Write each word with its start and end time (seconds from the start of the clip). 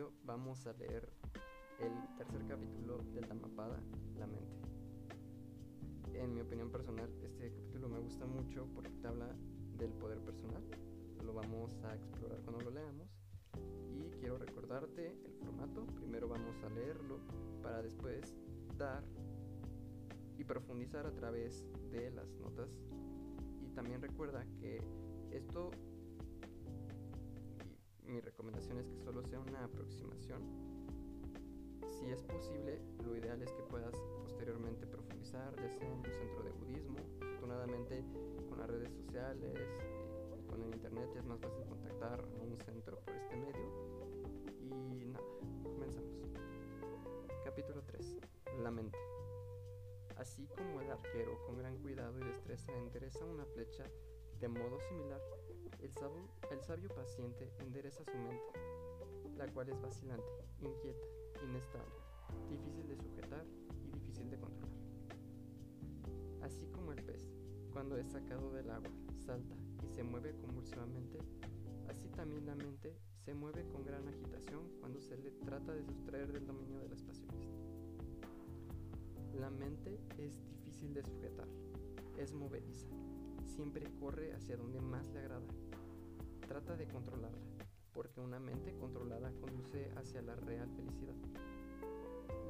episodio 0.00 0.12
vamos 0.24 0.66
a 0.66 0.72
leer 0.74 1.08
el 1.78 2.16
tercer 2.16 2.46
capítulo 2.46 2.98
del 3.12 3.28
Dhammapada, 3.28 3.78
La 4.18 4.26
mente. 4.26 4.56
En 6.14 6.34
mi 6.34 6.40
opinión 6.40 6.70
personal, 6.70 7.10
este 7.22 7.52
capítulo 7.52 7.88
me 7.88 7.98
gusta 8.00 8.24
mucho 8.24 8.66
porque 8.74 8.90
te 8.90 9.08
habla 9.08 9.28
del 9.76 9.92
poder 9.92 10.18
personal. 10.20 10.62
Lo 11.22 11.34
vamos 11.34 11.78
a 11.84 11.94
explorar 11.94 12.40
cuando 12.42 12.64
lo 12.64 12.70
leamos. 12.70 13.08
Y 13.92 14.10
quiero 14.18 14.38
recordarte 14.38 15.18
el 15.24 15.34
formato. 15.34 15.84
Primero 15.96 16.28
vamos 16.28 16.56
a 16.62 16.70
leerlo 16.70 17.18
para 17.62 17.82
después 17.82 18.34
dar 18.78 19.04
y 20.38 20.44
profundizar 20.44 21.06
a 21.06 21.12
través 21.12 21.66
de 21.90 22.10
las 22.10 22.32
notas. 22.36 22.80
Y 23.60 23.68
también 23.74 24.00
recuerda 24.00 24.46
que 24.60 24.82
esto 25.30 25.70
mi 28.20 28.26
recomendación 28.26 28.78
es 28.78 28.86
que 28.86 28.98
solo 28.98 29.22
sea 29.22 29.40
una 29.40 29.64
aproximación. 29.64 30.42
Si 31.88 32.10
es 32.10 32.22
posible, 32.22 32.78
lo 33.02 33.16
ideal 33.16 33.40
es 33.40 33.50
que 33.50 33.62
puedas 33.62 33.94
posteriormente 34.22 34.86
profundizar, 34.86 35.56
ya 35.56 35.70
sea 35.70 35.86
en 35.86 35.92
un 35.94 36.04
centro 36.04 36.42
de 36.42 36.50
budismo. 36.50 36.98
Afortunadamente, 37.22 38.04
con 38.46 38.58
las 38.58 38.68
redes 38.68 38.92
sociales 38.92 39.58
y 40.38 40.46
con 40.46 40.62
el 40.62 40.74
internet 40.74 41.08
es 41.16 41.24
más 41.24 41.40
fácil 41.40 41.64
contactar 41.64 42.20
a 42.20 42.42
un 42.42 42.58
centro 42.58 43.00
por 43.00 43.14
este 43.14 43.36
medio. 43.36 43.66
Y 44.60 45.06
nada, 45.06 45.24
comenzamos. 45.62 46.20
Capítulo 47.42 47.82
3. 47.84 48.18
La 48.62 48.70
mente. 48.70 48.98
Así 50.18 50.46
como 50.48 50.82
el 50.82 50.90
arquero 50.90 51.42
con 51.46 51.56
gran 51.56 51.78
cuidado 51.78 52.18
y 52.20 52.24
destreza 52.24 52.70
endereza 52.76 53.24
una 53.24 53.46
flecha 53.46 53.86
de 54.40 54.48
modo 54.48 54.80
similar, 54.88 55.20
el 55.80 56.62
sabio, 56.62 56.88
paciente 56.94 57.52
endereza 57.58 58.02
su 58.04 58.16
mente, 58.16 59.36
la 59.36 59.46
cual 59.52 59.68
es 59.68 59.80
vacilante, 59.82 60.26
inquieta, 60.60 61.06
inestable, 61.44 61.94
difícil 62.48 62.88
de 62.88 62.96
sujetar 62.96 63.44
y 63.84 63.92
difícil 63.92 64.30
de 64.30 64.38
controlar. 64.38 64.78
Así 66.42 66.66
como 66.68 66.92
el 66.92 67.04
pez, 67.04 67.28
cuando 67.70 67.98
es 67.98 68.08
sacado 68.08 68.50
del 68.52 68.70
agua, 68.70 68.90
salta 69.18 69.54
y 69.84 69.88
se 69.88 70.02
mueve 70.02 70.34
convulsivamente, 70.36 71.18
así 71.88 72.08
también 72.08 72.46
la 72.46 72.54
mente 72.54 72.96
se 73.18 73.34
mueve 73.34 73.66
con 73.68 73.84
gran 73.84 74.08
agitación 74.08 74.70
cuando 74.80 75.02
se 75.02 75.18
le 75.18 75.32
trata 75.32 75.72
de 75.72 75.84
sustraer 75.84 76.32
del 76.32 76.46
dominio 76.46 76.78
de 76.78 76.88
las 76.88 77.02
pasiones. 77.02 77.50
La 79.34 79.50
mente 79.50 80.00
es 80.16 80.42
difícil 80.46 80.94
de 80.94 81.02
sujetar, 81.02 81.48
es 82.16 82.32
movediza, 82.32 82.88
siempre 83.50 83.86
corre 83.98 84.32
hacia 84.32 84.56
donde 84.56 84.80
más 84.80 85.08
le 85.10 85.20
agrada. 85.20 85.46
Trata 86.46 86.76
de 86.76 86.86
controlarla, 86.86 87.38
porque 87.92 88.20
una 88.20 88.38
mente 88.38 88.74
controlada 88.78 89.32
conduce 89.40 89.90
hacia 89.96 90.22
la 90.22 90.36
real 90.36 90.70
felicidad. 90.70 91.14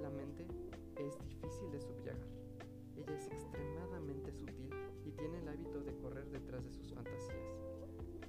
La 0.00 0.10
mente 0.10 0.46
es 0.96 1.18
difícil 1.24 1.70
de 1.72 1.80
subyagar. 1.80 2.28
Ella 2.96 3.16
es 3.16 3.26
extremadamente 3.28 4.32
sutil 4.32 4.70
y 5.04 5.12
tiene 5.12 5.38
el 5.38 5.48
hábito 5.48 5.80
de 5.82 5.96
correr 5.96 6.28
detrás 6.30 6.64
de 6.64 6.72
sus 6.72 6.92
fantasías. 6.92 7.56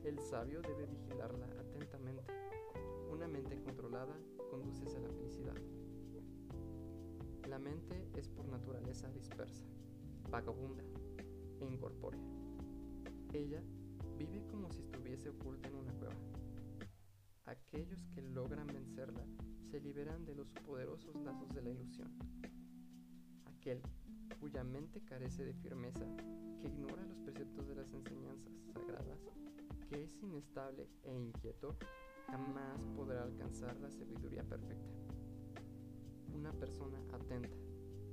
El 0.04 0.20
sabio 0.20 0.62
debe 0.62 0.88
vigilarla 0.88 1.46
atentamente. 1.60 2.34
Una 3.12 3.28
mente 3.28 3.62
controlada 3.62 4.18
conduce 4.50 4.86
hacia 4.86 5.02
la 5.02 5.10
felicidad. 5.10 5.56
La 7.50 7.60
mente 7.60 8.08
es 8.16 8.30
por 8.30 8.48
naturaleza 8.48 9.12
dispersa, 9.12 9.66
vagabunda 10.30 10.84
e 11.60 11.66
incorpórea. 11.66 12.22
Ella 13.34 13.64
vive 14.18 14.46
como 14.48 14.70
si 14.72 14.82
estuviese 14.82 15.30
oculta 15.30 15.70
en 15.70 15.76
una 15.76 15.94
cueva. 15.94 16.16
Aquellos 17.46 18.04
que 18.14 18.22
logran 18.22 18.68
vencerla 18.68 19.26
se 19.70 19.80
liberan 19.80 20.26
de 20.26 20.36
los 20.36 20.52
poderosos 20.66 21.16
lazos 21.24 21.48
de 21.54 21.62
la 21.62 21.70
ilusión. 21.70 22.12
Aquel 23.46 23.82
cuya 24.42 24.66
mente 24.66 25.02
carece 25.06 25.46
de 25.46 25.54
firmeza, 25.54 26.06
que 26.60 26.68
ignora 26.68 27.06
los 27.06 27.20
preceptos 27.20 27.68
de 27.70 27.76
las 27.76 27.94
enseñanzas 27.94 28.52
sagradas, 28.74 29.20
que 29.88 30.04
es 30.04 30.22
inestable 30.22 30.90
e 31.04 31.14
inquieto, 31.14 31.78
jamás 32.28 32.82
podrá 32.98 33.24
alcanzar 33.24 33.78
la 33.80 33.92
sabiduría 33.92 34.44
perfecta. 34.44 34.92
Una 36.36 36.52
persona 36.52 37.02
atenta, 37.14 37.56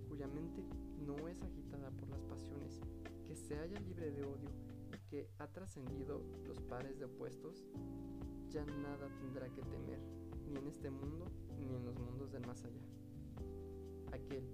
cuya 0.08 0.28
mente 0.28 0.62
no 1.04 1.26
es 1.26 1.42
agitada 1.42 1.90
por 1.90 2.08
las 2.08 2.22
pasiones, 2.22 2.80
que 3.26 3.34
se 3.34 3.56
halla 3.56 3.80
libre 3.80 4.12
de 4.12 4.22
odio 4.22 4.67
que 5.08 5.28
ha 5.38 5.46
trascendido 5.48 6.22
los 6.46 6.60
pares 6.60 6.98
de 6.98 7.06
opuestos, 7.06 7.64
ya 8.50 8.64
nada 8.64 9.08
tendrá 9.18 9.48
que 9.48 9.62
temer, 9.62 10.00
ni 10.46 10.56
en 10.56 10.66
este 10.66 10.90
mundo 10.90 11.26
ni 11.58 11.74
en 11.74 11.84
los 11.84 11.98
mundos 11.98 12.30
del 12.32 12.46
más 12.46 12.64
allá. 12.64 12.82
Aquel 14.12 14.44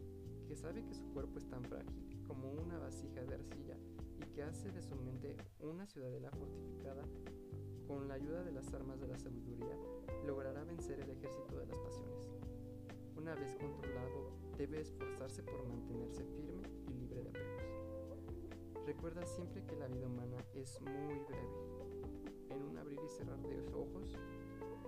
que 0.46 0.56
sabe 0.56 0.84
que 0.84 0.94
su 0.94 1.06
cuerpo 1.12 1.38
es 1.38 1.48
tan 1.48 1.64
frágil 1.64 2.22
como 2.26 2.52
una 2.52 2.78
vasija 2.78 3.24
de 3.24 3.34
arcilla 3.34 3.76
y 4.20 4.26
que 4.32 4.42
hace 4.42 4.70
de 4.70 4.82
su 4.82 4.94
mente 4.96 5.36
una 5.60 5.86
ciudadela 5.86 6.30
fortificada, 6.30 7.02
con 7.86 8.08
la 8.08 8.14
ayuda 8.14 8.42
de 8.42 8.52
las 8.52 8.72
armas 8.72 9.00
de 9.00 9.08
la 9.08 9.18
sabiduría, 9.18 9.76
logrará 10.26 10.64
vencer 10.64 11.00
el 11.00 11.10
ejército 11.10 11.58
de 11.58 11.66
las 11.66 11.78
pasiones. 11.78 12.28
Una 13.16 13.34
vez 13.34 13.54
controlado, 13.56 14.32
debe 14.56 14.80
esforzarse 14.80 15.42
por 15.42 15.66
mantenerse 15.68 16.24
firme 16.24 16.62
y 16.88 16.94
libre 16.94 17.22
de 17.22 17.28
apegos. 17.28 17.73
Recuerda 18.86 19.24
siempre 19.24 19.64
que 19.64 19.76
la 19.76 19.88
vida 19.88 20.06
humana 20.06 20.36
es 20.52 20.78
muy 20.82 21.18
breve. 21.20 21.48
En 22.50 22.62
un 22.62 22.76
abrir 22.76 23.00
y 23.02 23.08
cerrar 23.08 23.38
de 23.38 23.56
los 23.56 23.72
ojos, 23.72 24.14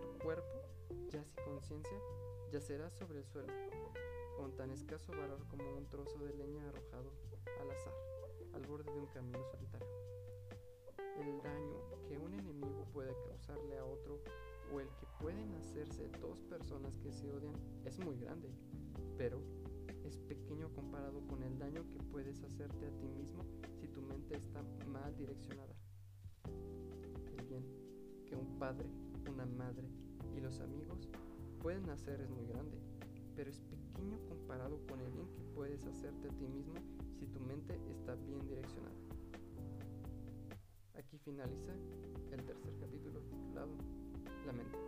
tu 0.02 0.18
cuerpo, 0.22 0.60
ya 1.08 1.24
sin 1.24 1.44
conciencia, 1.44 1.98
yacerá 2.52 2.90
sobre 2.90 3.20
el 3.20 3.24
suelo, 3.24 3.52
con 4.36 4.54
tan 4.54 4.70
escaso 4.70 5.12
valor 5.12 5.46
como 5.48 5.64
un 5.78 5.86
trozo 5.88 6.18
de 6.18 6.34
leña 6.34 6.68
arrojado 6.68 7.10
al 7.58 7.70
azar, 7.70 7.94
al 8.52 8.66
borde 8.66 8.92
de 8.92 8.98
un 8.98 9.06
camino 9.06 9.42
solitario. 9.44 9.88
El 11.18 11.42
daño 11.42 12.04
que 12.06 12.18
un 12.18 12.34
enemigo 12.34 12.84
puede 12.92 13.16
causarle 13.26 13.78
a 13.78 13.84
otro 13.86 14.20
o 14.74 14.80
el 14.80 14.88
que 14.88 15.06
pueden 15.20 15.54
hacerse 15.54 16.10
dos 16.20 16.42
personas 16.42 16.98
que 16.98 17.12
se 17.12 17.32
odian 17.32 17.54
es 17.86 17.98
muy 17.98 18.18
grande, 18.18 18.50
pero 19.16 19.40
es 20.04 20.18
pequeño 20.18 20.70
comparado 20.74 21.26
con 21.26 21.42
el 21.42 21.58
daño 21.58 21.82
que 21.90 21.98
puedes 22.10 22.42
hacerte 22.42 22.86
a 22.86 22.90
ti 22.90 23.06
mismo 23.08 23.15
está 24.36 24.62
mal 24.86 25.16
direccionada. 25.16 25.74
El 27.38 27.46
bien 27.46 27.64
que 28.26 28.36
un 28.36 28.58
padre, 28.58 28.86
una 29.30 29.46
madre 29.46 29.88
y 30.36 30.40
los 30.40 30.60
amigos 30.60 31.08
pueden 31.62 31.88
hacer 31.90 32.20
es 32.20 32.30
muy 32.30 32.46
grande, 32.46 32.78
pero 33.34 33.50
es 33.50 33.60
pequeño 33.60 34.18
comparado 34.28 34.78
con 34.86 35.00
el 35.00 35.10
bien 35.10 35.26
que 35.32 35.42
puedes 35.54 35.84
hacerte 35.86 36.28
a 36.28 36.32
ti 36.32 36.46
mismo 36.46 36.74
si 37.18 37.26
tu 37.26 37.40
mente 37.40 37.78
está 37.90 38.14
bien 38.14 38.46
direccionada. 38.46 38.96
Aquí 40.94 41.18
finaliza 41.18 41.72
el 42.32 42.44
tercer 42.44 42.76
capítulo 42.78 43.20
titulado 43.20 43.72
La 44.46 44.52
mente. 44.52 44.78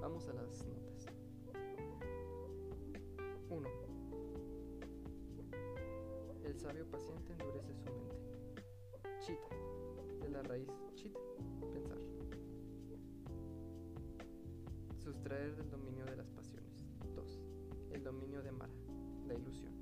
Vamos 0.00 0.28
a 0.28 0.32
las 0.32 0.64
notas. 0.66 0.91
Sabio 6.62 6.86
paciente 6.86 7.32
endurece 7.32 7.74
su 7.74 7.84
mente. 7.86 8.16
Chita, 9.18 9.48
de 10.20 10.30
la 10.30 10.42
raíz 10.44 10.68
chita, 10.94 11.18
pensar. 11.72 11.98
Sustraer 14.96 15.56
del 15.56 15.68
dominio 15.70 16.04
de 16.04 16.16
las 16.16 16.28
pasiones. 16.30 16.86
2. 17.16 17.40
El 17.90 18.04
dominio 18.04 18.42
de 18.44 18.52
Mara, 18.52 18.72
la 19.26 19.34
ilusión. 19.34 19.72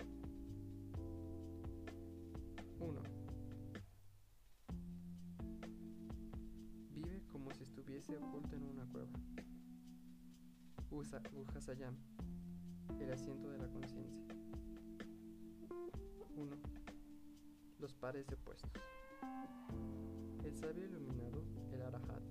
1. 2.79 3.03
Vive 6.95 7.23
como 7.31 7.53
si 7.53 7.65
estuviese 7.65 8.17
oculto 8.17 8.57
en 8.57 8.65
una 8.65 8.87
cueva. 8.87 9.11
Usa 10.91 11.23
Ujasayam, 11.35 11.95
el 12.99 13.13
asiento 13.13 13.51
de 13.51 13.59
la 13.59 13.69
conciencia. 13.69 14.40
Los 17.81 17.95
pares 17.95 18.27
de 18.27 18.35
opuestos. 18.35 18.71
El 20.45 20.55
sabio 20.55 20.85
iluminado, 20.85 21.43
el 21.73 21.83
Arahat, 21.83 22.23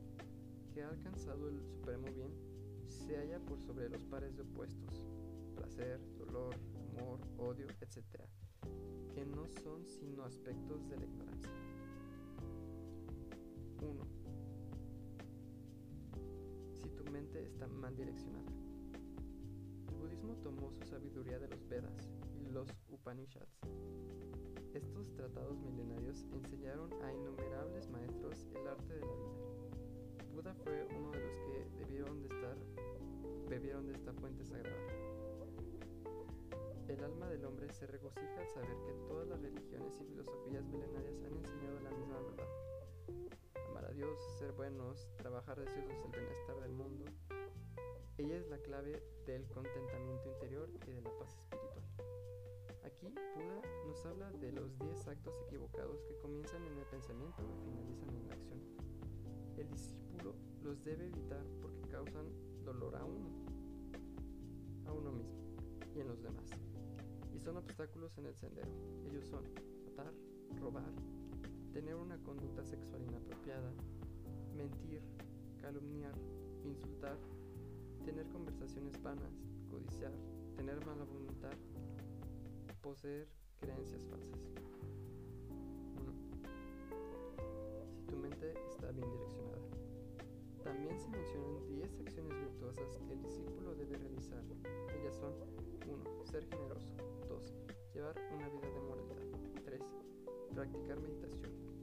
que 0.73 0.83
ha 0.83 0.89
alcanzado 0.89 1.49
el 1.49 1.61
supremo 1.63 2.05
bien, 2.13 2.31
se 2.87 3.17
halla 3.17 3.39
por 3.39 3.59
sobre 3.59 3.89
los 3.89 4.03
pares 4.05 4.35
de 4.35 4.43
opuestos, 4.43 5.05
placer, 5.55 5.99
dolor, 6.17 6.53
amor, 6.91 7.19
odio, 7.37 7.65
etc., 7.81 8.05
que 9.13 9.25
no 9.25 9.47
son 9.63 9.85
sino 9.87 10.23
aspectos 10.23 10.87
de 10.87 10.97
la 10.97 11.05
ignorancia. 11.05 11.51
1. 13.81 14.07
Si 16.75 16.89
tu 16.89 17.03
mente 17.05 17.43
está 17.43 17.67
mal 17.67 17.95
direccionada 17.95 18.51
budismo 19.99 20.35
tomó 20.37 20.71
su 20.71 20.83
sabiduría 20.85 21.39
de 21.39 21.47
los 21.49 21.67
Vedas 21.67 22.09
y 22.39 22.49
los 22.51 22.69
Upanishads. 22.89 23.59
Estos 24.73 25.11
tratados 25.15 25.59
milenarios 25.61 26.23
enseñaron 26.31 26.93
a 27.01 27.11
innumerables 27.11 27.89
maestros 27.89 28.47
el 28.53 28.67
arte 28.67 28.93
de 28.93 29.01
la 29.01 29.13
vida. 29.15 29.39
Buda 30.31 30.53
fue 30.63 30.87
uno 30.95 31.11
de 31.11 31.19
los 31.19 31.35
que 31.39 31.69
debieron 31.79 32.21
de 32.21 32.27
estar, 32.27 32.55
bebieron 33.49 33.87
de 33.87 33.93
esta 33.93 34.13
fuente 34.13 34.45
sagrada. 34.45 34.77
El 36.87 37.03
alma 37.03 37.27
del 37.29 37.45
hombre 37.45 37.71
se 37.73 37.87
regocija 37.87 38.41
al 38.41 38.47
saber 38.49 38.77
que 38.85 38.93
todas 39.07 39.27
las 39.27 39.41
religiones 39.41 39.99
y 40.01 40.05
filosofías 40.05 40.63
milenarias 40.65 41.23
han 41.23 41.33
enseñado 41.33 41.79
la 41.79 41.89
misma 41.89 42.21
verdad. 42.21 42.49
Amar 43.69 43.85
a 43.85 43.91
Dios, 43.91 44.19
ser 44.37 44.51
buenos, 44.51 45.07
trabajar 45.17 45.59
deseosos 45.59 46.11
del 46.11 46.21
bienestar 46.21 46.61
del 46.61 46.73
mundo. 46.73 47.05
Ella 48.17 48.37
es 48.37 48.47
la 48.49 48.59
clave 48.59 49.01
del 49.25 49.47
contentamiento 49.49 50.29
interior 50.29 50.69
y 50.87 50.91
de 50.91 51.01
la 51.01 51.09
paz 51.17 51.35
espiritual. 51.35 52.18
Aquí 52.99 53.15
Buda 53.35 53.61
nos 53.87 54.05
habla 54.05 54.31
de 54.31 54.51
los 54.51 54.77
10 54.79 55.07
actos 55.07 55.33
equivocados 55.47 56.03
que 56.03 56.17
comienzan 56.17 56.63
en 56.65 56.77
el 56.77 56.85
pensamiento 56.85 57.41
y 57.41 57.63
finalizan 57.63 58.15
en 58.15 58.27
la 58.27 58.33
acción. 58.33 58.59
El 59.57 59.69
discípulo 59.69 60.35
los 60.63 60.83
debe 60.83 61.07
evitar 61.07 61.45
porque 61.61 61.81
causan 61.89 62.25
dolor 62.63 62.95
a 62.95 63.05
uno, 63.05 63.29
a 64.85 64.91
uno 64.91 65.11
mismo 65.11 65.39
y 65.95 66.01
en 66.01 66.07
los 66.07 66.21
demás 66.21 66.49
son 67.39 67.57
obstáculos 67.57 68.17
en 68.17 68.25
el 68.25 68.35
sendero. 68.35 68.69
Ellos 69.09 69.25
son 69.25 69.43
matar, 69.85 70.13
robar, 70.59 70.91
tener 71.73 71.95
una 71.95 72.17
conducta 72.21 72.63
sexual 72.63 73.01
inapropiada, 73.01 73.71
mentir, 74.55 75.01
calumniar, 75.61 76.13
insultar, 76.63 77.17
tener 78.03 78.27
conversaciones 78.29 79.01
vanas, 79.01 79.31
codiciar, 79.69 80.11
tener 80.55 80.85
mala 80.85 81.05
voluntad, 81.05 81.53
poseer 82.81 83.27
creencias 83.59 84.01
falsas. 84.09 84.39
1. 85.99 86.13
Si 87.93 88.03
tu 88.03 88.15
mente 88.15 88.53
está 88.69 88.91
bien 88.91 89.09
direccionada. 89.11 89.59
También 90.63 90.97
se 90.99 91.09
mencionan 91.09 91.67
10 91.67 91.99
acciones 91.99 92.39
virtuosas 92.39 92.97
que 93.05 93.13
el 93.13 93.21
discípulo 93.21 93.75
debe 93.75 93.97
realizar. 93.97 94.43
Ellas 94.97 95.15
son 95.15 95.33
1. 95.87 96.25
Ser 96.25 96.45
generoso. 96.45 96.93
2. 97.27 97.53
Llevar 97.93 98.15
una 98.33 98.47
vida 98.49 98.69
de 98.71 98.81
moralidad. 98.81 99.63
3. 99.65 99.81
Practicar 100.53 100.99
meditación. 101.01 101.41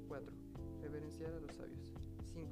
4. 0.09 0.33
Reverenciar 0.81 1.35
a 1.35 1.41
los 1.41 1.55
sabios. 1.55 1.93
5. 2.33 2.49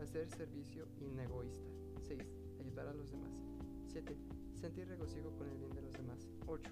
Hacer 0.00 0.30
servicio 0.30 0.86
inegoísta. 1.00 1.68
6. 2.00 2.20
Ayudar 2.60 2.88
a 2.88 2.94
los 2.94 3.10
demás. 3.10 3.32
7. 3.88 4.16
Sentir 4.54 4.88
regocijo 4.88 5.30
con 5.36 5.48
el 5.48 5.58
bien 5.58 5.72
de 5.72 5.82
los 5.82 5.92
demás. 5.92 6.26
8. 6.46 6.70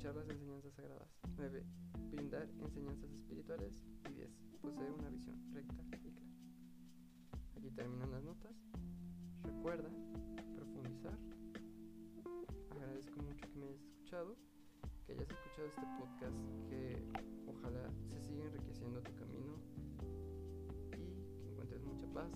Escuchar 0.00 0.16
las 0.16 0.30
enseñanzas 0.30 0.72
sagradas. 0.72 1.08
9. 1.36 1.62
Brindar 2.10 2.48
enseñanzas 2.58 3.10
espirituales. 3.12 3.74
Y 4.08 4.14
10. 4.14 4.30
Poseer 4.62 4.92
una 4.92 5.10
visión 5.10 5.36
recta 5.52 5.74
y 5.82 5.90
clara. 5.90 6.22
Aquí 7.54 7.70
terminan 7.70 8.10
las 8.10 8.24
notas. 8.24 8.56
Recuerda 9.42 9.90
profundizar. 10.56 11.18
Agradezco 12.70 13.20
mucho 13.20 13.46
que 13.52 13.58
me 13.58 13.66
hayas 13.66 13.82
escuchado 13.82 14.38
que 15.04 15.12
hayas 15.12 15.28
escuchado 15.28 15.68
este 15.68 15.82
podcast, 15.98 16.36
que 16.70 16.96
ojalá 17.46 17.92
se 18.08 18.20
siga 18.22 18.46
enriqueciendo 18.46 19.02
tu 19.02 19.14
camino 19.16 19.58
y 19.76 20.96
que 20.96 21.50
encuentres 21.50 21.84
mucha 21.84 22.06
paz. 22.06 22.32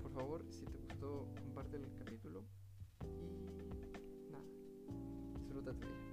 Por 0.00 0.12
favor, 0.12 0.46
si 0.48 0.64
te 0.64 0.78
gustó, 0.78 1.28
comparte 1.42 1.76
el 1.76 1.94
capítulo 1.98 2.42
y 3.04 3.51
nada, 5.52 5.72
disfruta 5.72 5.72
tu 5.72 5.86
día. 5.86 6.11